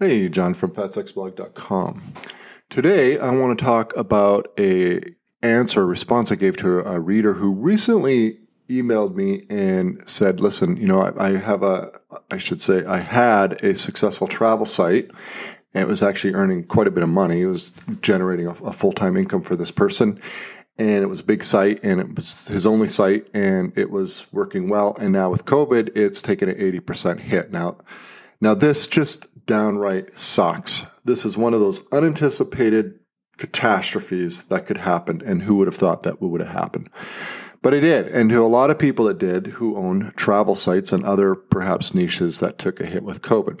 [0.00, 2.02] Hey, John from fatstacksblog.com.
[2.68, 5.00] Today, I want to talk about a
[5.40, 10.88] answer response I gave to a reader who recently emailed me and said, "Listen, you
[10.88, 11.92] know, I, I have a,
[12.28, 15.12] I should say, I had a successful travel site,
[15.74, 17.42] and it was actually earning quite a bit of money.
[17.42, 17.70] It was
[18.00, 20.20] generating a, a full time income for this person."
[20.76, 24.26] and it was a big site and it was his only site and it was
[24.32, 27.76] working well and now with covid it's taken an 80% hit now
[28.40, 30.84] now this just downright sucks.
[31.04, 32.98] This is one of those unanticipated
[33.36, 36.88] catastrophes that could happen, and who would have thought that would have happened?
[37.62, 40.92] But it did, and to a lot of people it did who own travel sites
[40.92, 43.60] and other perhaps niches that took a hit with COVID.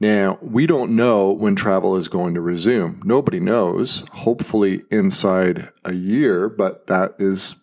[0.00, 3.00] Now, we don't know when travel is going to resume.
[3.04, 7.56] Nobody knows, hopefully inside a year, but that is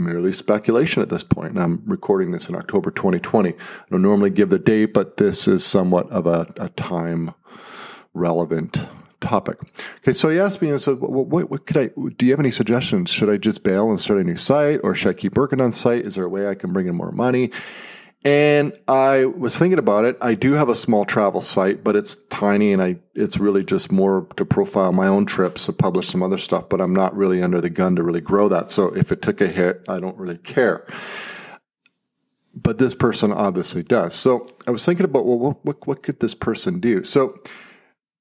[0.00, 1.52] merely speculation at this point.
[1.52, 3.50] And I'm recording this in October 2020.
[3.50, 3.54] I
[3.90, 7.34] don't normally give the date, but this is somewhat of a, a time
[8.14, 8.86] relevant
[9.20, 9.58] topic.
[9.98, 12.40] Okay, so he asked me and said, well, what, what, could I, do you have
[12.40, 13.10] any suggestions?
[13.10, 15.72] Should I just bail and start a new site or should I keep working on
[15.72, 16.06] site?
[16.06, 17.50] Is there a way I can bring in more money?
[18.22, 20.18] And I was thinking about it.
[20.20, 23.90] I do have a small travel site, but it's tiny and I it's really just
[23.90, 27.42] more to profile my own trips to publish some other stuff, but I'm not really
[27.42, 28.70] under the gun to really grow that.
[28.70, 30.86] So if it took a hit, I don't really care.
[32.54, 34.14] But this person obviously does.
[34.14, 37.04] So I was thinking about well, what, what, what could this person do?
[37.04, 37.38] So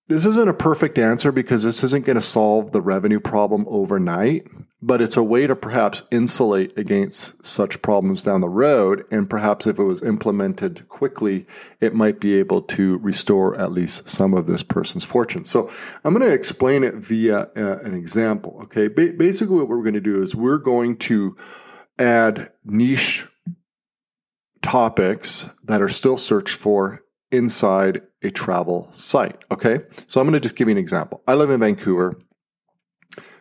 [0.10, 4.48] this isn't a perfect answer because this isn't going to solve the revenue problem overnight,
[4.82, 9.06] but it's a way to perhaps insulate against such problems down the road.
[9.12, 11.46] And perhaps if it was implemented quickly,
[11.80, 15.46] it might be able to restore at least some of this person's fortune.
[15.46, 15.70] So
[16.04, 18.62] I'm going to explain it via uh, an example.
[18.64, 18.88] Okay.
[18.88, 21.38] Ba- basically, what we're going to do is we're going to
[22.00, 23.28] add niche
[24.64, 29.44] topics that are still searched for inside a travel site.
[29.52, 29.80] Okay.
[30.08, 31.22] So I'm going to just give you an example.
[31.28, 32.20] I live in Vancouver.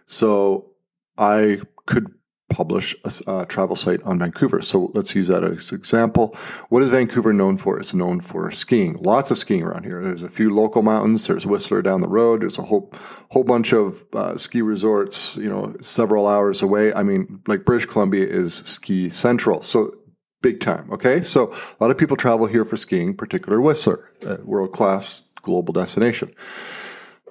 [0.07, 0.73] So
[1.17, 2.07] I could
[2.49, 4.63] publish a, a, travel site on Vancouver.
[4.63, 6.35] So let's use that as an example.
[6.71, 7.79] What is Vancouver known for?
[7.79, 8.97] It's known for skiing.
[9.01, 10.03] Lots of skiing around here.
[10.03, 11.27] There's a few local mountains.
[11.27, 12.41] There's Whistler down the road.
[12.41, 12.93] There's a whole
[13.31, 15.37] whole bunch of uh, ski resorts.
[15.37, 16.93] You know, several hours away.
[16.95, 19.61] I mean, like British Columbia is ski central.
[19.61, 19.98] So
[20.43, 20.91] big time.
[20.93, 24.11] Okay, so a lot of people travel here for skiing, particular Whistler,
[24.45, 26.33] world class global destination.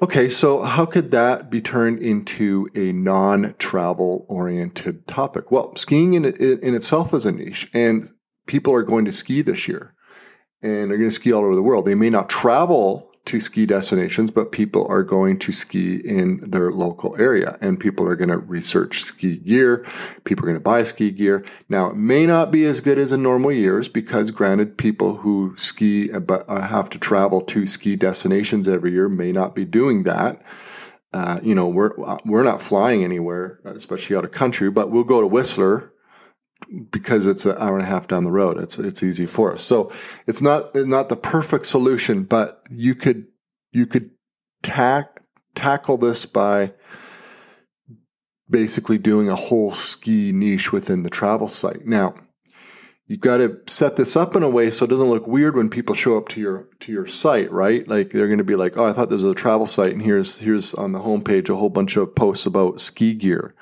[0.01, 5.51] Okay, so how could that be turned into a non travel oriented topic?
[5.51, 8.11] Well, skiing in, in itself is a niche, and
[8.45, 9.95] people are going to ski this year
[10.61, 11.85] and they're going to ski all over the world.
[11.85, 16.71] They may not travel to ski destinations, but people are going to ski in their
[16.71, 19.85] local area and people are going to research ski gear.
[20.23, 21.45] People are going to buy ski gear.
[21.69, 25.53] Now, it may not be as good as in normal years because, granted, people who
[25.57, 30.03] ski but uh, have to travel to ski destinations every year may not be doing
[30.03, 30.41] that.
[31.13, 35.03] Uh, you know, we're uh, we're not flying anywhere, especially out of country, but we'll
[35.03, 35.91] go to Whistler
[36.91, 38.57] because it's an hour and a half down the road.
[38.57, 39.63] It's it's easy for us.
[39.63, 39.91] So
[40.25, 43.25] it's not not the perfect solution, but you could
[43.71, 44.11] you could
[44.63, 45.21] tack
[45.55, 46.73] tackle this by
[48.49, 51.85] basically doing a whole ski niche within the travel site.
[51.85, 52.15] Now,
[53.07, 55.69] you've got to set this up in a way so it doesn't look weird when
[55.69, 57.87] people show up to your to your site, right?
[57.87, 60.01] Like they're going to be like, "Oh, I thought this was a travel site, and
[60.01, 63.53] here's here's on the homepage a whole bunch of posts about ski gear."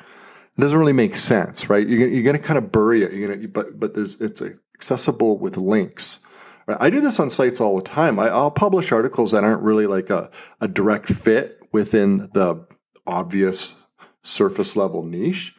[0.57, 1.85] It doesn't really make sense, right?
[1.85, 3.11] You're, you're going to kind of bury it.
[3.11, 4.41] You're going to, but but there's it's
[4.73, 6.19] accessible with links.
[6.67, 6.77] Right?
[6.79, 8.19] I do this on sites all the time.
[8.19, 10.29] I, will publish articles that aren't really like a,
[10.61, 12.65] a direct fit within the
[13.05, 13.75] obvious
[14.23, 15.53] surface level niche,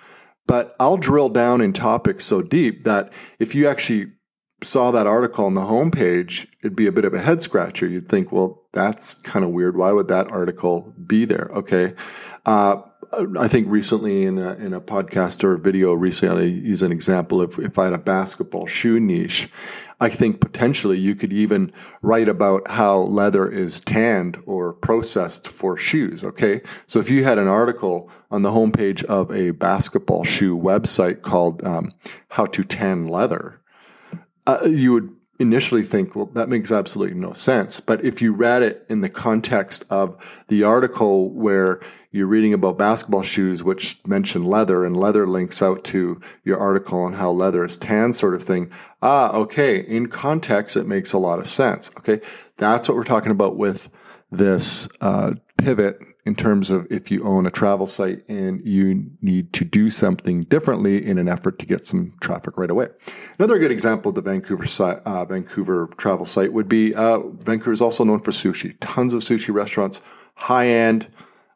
[0.47, 4.13] but I'll drill down in topics so deep that if you actually
[4.63, 7.87] saw that article on the homepage, it'd be a bit of a head scratcher.
[7.87, 9.77] You'd think, well, that's kind of weird.
[9.77, 11.51] Why would that article be there?
[11.53, 11.95] Okay.
[12.47, 12.83] Uh,
[13.13, 16.93] I think recently in a, in a podcast or a video recently, I use an
[16.93, 19.49] example of if I had a basketball shoe niche,
[20.01, 21.73] I think potentially you could even
[22.03, 26.23] write about how leather is tanned or processed for shoes.
[26.23, 26.61] Okay.
[26.87, 31.65] So if you had an article on the homepage of a basketball shoe website called
[31.65, 31.93] um,
[32.29, 33.61] How to Tan Leather,
[34.47, 37.81] uh, you would initially think, well, that makes absolutely no sense.
[37.81, 40.17] But if you read it in the context of
[40.49, 41.81] the article where
[42.11, 47.01] you're reading about basketball shoes, which mention leather, and leather links out to your article
[47.01, 48.71] on how leather is tan, sort of thing.
[49.03, 49.81] Ah, okay.
[49.81, 51.91] In context, it makes a lot of sense.
[51.99, 52.21] Okay.
[52.57, 53.91] That's what we're talking about with
[54.37, 59.53] this uh, pivot in terms of if you own a travel site and you need
[59.53, 62.89] to do something differently in an effort to get some traffic right away.
[63.39, 67.73] Another good example of the Vancouver site, uh, Vancouver travel site would be uh, Vancouver
[67.73, 68.77] is also known for sushi.
[68.81, 70.01] Tons of sushi restaurants,
[70.35, 71.07] high end,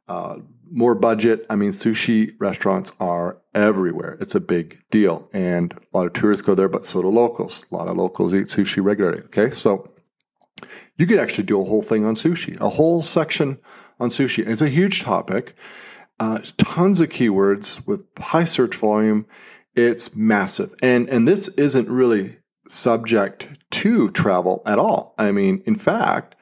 [0.09, 0.37] uh,
[0.71, 1.45] more budget.
[1.51, 4.17] I mean, sushi restaurants are everywhere.
[4.21, 7.65] It's a big deal, and a lot of tourists go there, but so do locals.
[7.71, 9.23] A lot of locals eat sushi regularly.
[9.23, 9.93] Okay, so
[10.97, 13.59] you could actually do a whole thing on sushi, a whole section
[13.99, 14.47] on sushi.
[14.47, 15.55] It's a huge topic,
[16.19, 19.27] uh, tons of keywords with high search volume.
[19.75, 25.15] It's massive, and and this isn't really subject to travel at all.
[25.19, 26.35] I mean, in fact,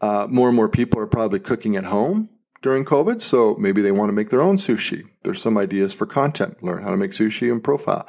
[0.00, 2.28] uh, more and more people are probably cooking at home
[2.62, 5.04] during COVID, so maybe they want to make their own sushi.
[5.22, 6.62] There's some ideas for content.
[6.62, 8.08] Learn how to make sushi in profile.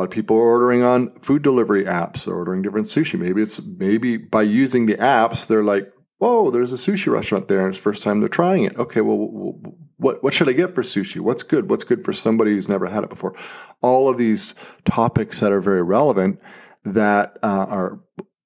[0.00, 2.24] A lot of people are ordering on food delivery apps.
[2.24, 3.20] They're ordering different sushi.
[3.20, 7.58] Maybe it's maybe by using the apps, they're like, "Whoa, there's a sushi restaurant there,
[7.58, 9.60] and it's the first time they're trying it." Okay, well,
[9.98, 11.20] what what should I get for sushi?
[11.20, 11.68] What's good?
[11.68, 13.34] What's good for somebody who's never had it before?
[13.82, 14.54] All of these
[14.86, 16.40] topics that are very relevant
[16.86, 18.00] that uh, are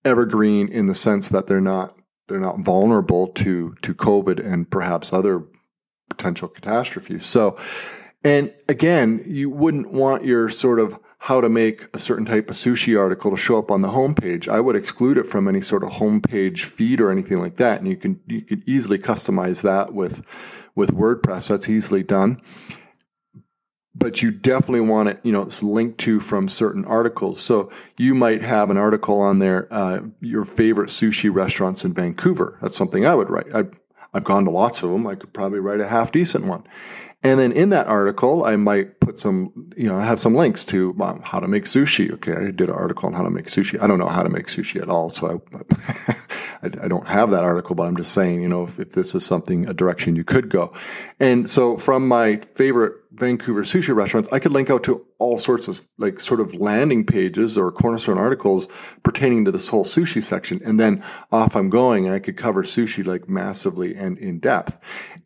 [0.04, 1.94] evergreen in the sense that they're not
[2.26, 5.44] they're not vulnerable to to COVID and perhaps other
[6.10, 7.24] potential catastrophes.
[7.24, 7.56] So,
[8.24, 12.56] and again, you wouldn't want your sort of how to make a certain type of
[12.56, 14.47] sushi article to show up on the homepage.
[14.47, 17.81] I would exclude it from any sort of homepage feed or anything like that.
[17.81, 20.23] And you can you can easily customize that with
[20.75, 21.49] with WordPress.
[21.49, 22.41] That's easily done.
[23.94, 27.41] But you definitely want it, you know, it's linked to from certain articles.
[27.41, 32.59] So you might have an article on there, uh, your favorite sushi restaurants in Vancouver.
[32.61, 33.47] That's something I would write.
[33.55, 33.65] I,
[34.14, 35.06] I've gone to lots of them.
[35.06, 36.64] I could probably write a half decent one.
[37.25, 40.62] And then in that article, I might put some, you know, I have some links
[40.66, 42.12] to um, how to make sushi.
[42.12, 43.81] Okay, I did an article on how to make sushi.
[43.81, 46.16] I don't know how to make sushi at all, so I,
[46.62, 47.75] I, don't have that article.
[47.76, 50.50] But I'm just saying, you know, if, if this is something a direction you could
[50.50, 50.75] go.
[51.19, 55.69] And so from my favorite Vancouver sushi restaurants, I could link out to all sorts
[55.69, 58.66] of like sort of landing pages or cornerstone articles
[59.02, 60.61] pertaining to this whole sushi section.
[60.64, 64.78] And then off I'm going and I could cover sushi like massively and in depth.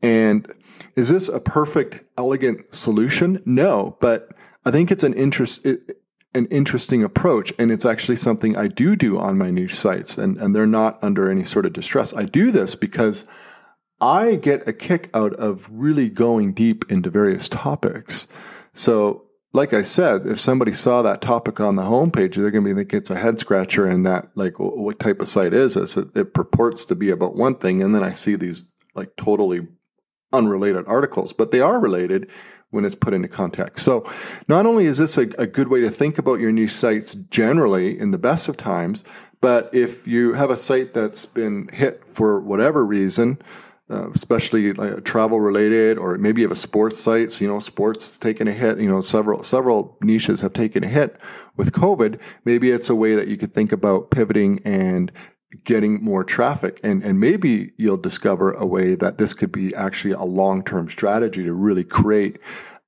[0.02, 0.52] And
[0.96, 3.43] is this a perfect, elegant solution?
[3.46, 4.32] No, but
[4.67, 7.55] I think it's an interest, an interesting approach.
[7.58, 11.02] And it's actually something I do do on my niche sites and, and they're not
[11.02, 12.14] under any sort of distress.
[12.14, 13.25] I do this because
[14.00, 18.29] I get a kick out of really going deep into various topics.
[18.73, 22.71] So, like I said, if somebody saw that topic on the homepage, they're going to
[22.71, 25.97] be thinking it's a head scratcher and that, like, what type of site is this?
[25.97, 27.83] It, it purports to be about one thing.
[27.83, 28.62] And then I see these,
[28.95, 29.67] like, totally
[30.33, 32.29] unrelated articles, but they are related
[32.71, 33.85] when it's put into context.
[33.85, 34.09] So,
[34.47, 37.99] not only is this a, a, good way to think about your niche sites generally
[37.99, 39.05] in the best of times,
[39.41, 43.41] but if you have a site that's been hit for whatever reason,
[43.90, 47.31] uh, especially like travel related, or maybe you have a sports site.
[47.31, 48.79] So, you know, sports has taken a hit.
[48.79, 51.17] You know, several several niches have taken a hit
[51.56, 52.19] with COVID.
[52.44, 55.11] Maybe it's a way that you could think about pivoting and
[55.64, 60.12] getting more traffic and and maybe you'll discover a way that this could be actually
[60.12, 62.38] a long-term strategy to really create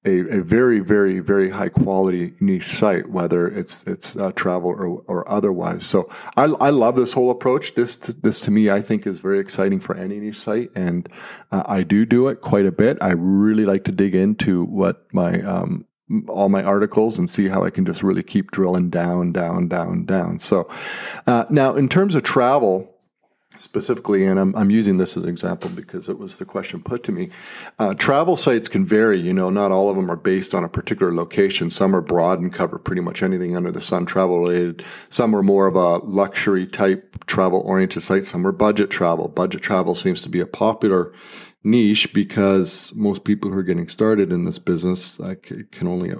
[0.04, 5.02] a, a very very very high quality niche site whether it's it's uh, travel or,
[5.06, 5.84] or otherwise.
[5.84, 7.74] So I, I love this whole approach.
[7.74, 11.08] This this to me I think is very exciting for any niche site and
[11.52, 12.98] uh, I do do it quite a bit.
[13.00, 15.86] I really like to dig into what my um,
[16.28, 20.04] all my articles and see how I can just really keep drilling down, down, down,
[20.06, 20.38] down.
[20.38, 20.68] So
[21.26, 22.89] uh, now, in terms of travel
[23.60, 27.02] specifically, and I'm, I'm, using this as an example because it was the question put
[27.04, 27.30] to me.
[27.78, 29.20] Uh, travel sites can vary.
[29.20, 31.70] You know, not all of them are based on a particular location.
[31.70, 34.84] Some are broad and cover pretty much anything under the sun travel related.
[35.08, 38.24] Some are more of a luxury type travel oriented site.
[38.24, 39.28] Some are budget travel.
[39.28, 41.12] Budget travel seems to be a popular
[41.62, 46.12] niche because most people who are getting started in this business like, can only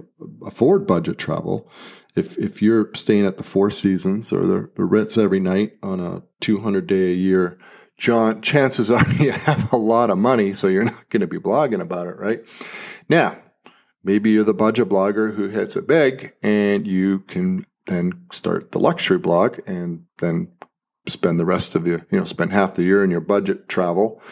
[0.45, 1.71] afford budget travel.
[2.17, 6.01] If if you're staying at the Four Seasons or the, the Ritz every night on
[6.01, 7.59] a 200 day a year,
[7.97, 11.39] John, chances are you have a lot of money, so you're not going to be
[11.39, 12.41] blogging about it, right?
[13.09, 13.39] Now,
[14.03, 18.79] maybe you're the budget blogger who hits it big, and you can then start the
[18.79, 20.49] luxury blog and then
[21.07, 24.23] spend the rest of your, you know, spend half the year in your budget travel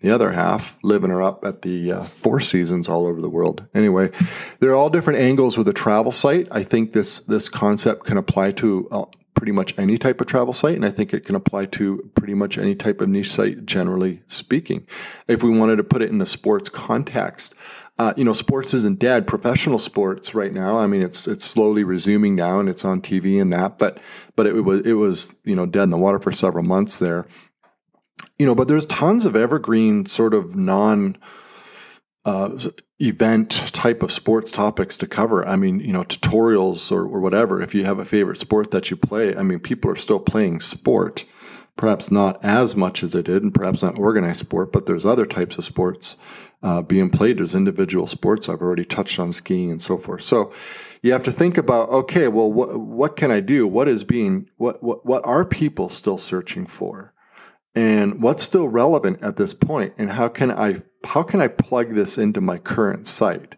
[0.00, 3.66] the other half living her up at the uh, Four Seasons all over the world.
[3.74, 4.10] Anyway,
[4.58, 6.48] there are all different angles with a travel site.
[6.50, 9.04] I think this this concept can apply to uh,
[9.34, 12.34] pretty much any type of travel site, and I think it can apply to pretty
[12.34, 14.86] much any type of niche site, generally speaking.
[15.28, 17.54] If we wanted to put it in the sports context.
[17.98, 19.26] Uh, you know, sports isn't dead.
[19.26, 20.78] Professional sports right now.
[20.78, 23.76] I mean, it's it's slowly resuming now, and it's on TV and that.
[23.76, 23.98] But
[24.36, 27.26] but it was it was you know dead in the water for several months there
[28.40, 31.18] you know, but there's tons of evergreen sort of non
[32.24, 32.58] uh,
[32.98, 35.46] event type of sports topics to cover.
[35.46, 37.60] I mean, you know, tutorials or, or whatever.
[37.60, 40.60] If you have a favorite sport that you play, I mean, people are still playing
[40.60, 41.26] sport.
[41.76, 45.26] Perhaps not as much as they did, and perhaps not organized sport, but there's other
[45.26, 46.16] types of sports
[46.62, 47.36] uh, being played.
[47.36, 48.48] There's individual sports.
[48.48, 50.22] I've already touched on skiing and so forth.
[50.22, 50.50] So
[51.02, 53.66] you have to think about, okay, well, what what can I do?
[53.66, 57.12] What is being what what what are people still searching for?
[57.74, 61.94] And what's still relevant at this point and how can i how can i plug
[61.94, 63.56] this into my current site?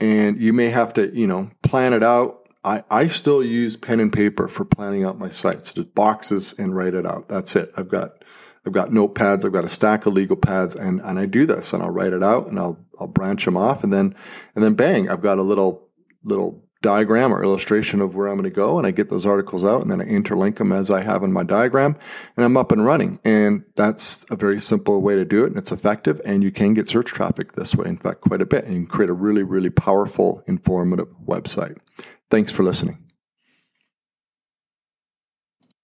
[0.00, 2.48] And you may have to you know plan it out.
[2.64, 5.72] I i still use pen and paper for planning out my sites.
[5.72, 7.28] Just boxes and write it out.
[7.28, 7.72] That's it.
[7.76, 8.24] I've got
[8.64, 9.44] i've got notepads.
[9.44, 12.12] I've got a stack of legal pads and and i do this and i'll write
[12.12, 14.14] it out and i'll i'll branch them off and then
[14.54, 15.88] and then bang i've got a little
[16.24, 19.64] little diagram or illustration of where I'm going to go, and I get those articles
[19.64, 21.96] out, and then I interlink them as I have in my diagram,
[22.36, 23.18] and I'm up and running.
[23.24, 26.74] And that's a very simple way to do it, and it's effective, and you can
[26.74, 27.88] get search traffic this way.
[27.88, 31.78] In fact, quite a bit, and you can create a really, really powerful, informative website.
[32.30, 33.07] Thanks for listening.